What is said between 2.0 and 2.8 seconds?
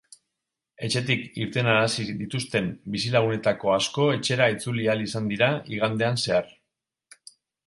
dituzten